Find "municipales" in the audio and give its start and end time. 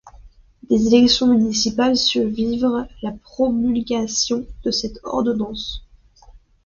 1.27-1.95